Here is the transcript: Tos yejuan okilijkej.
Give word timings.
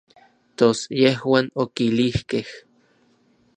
Tos 0.57 0.79
yejuan 1.01 1.45
okilijkej. 1.65 2.47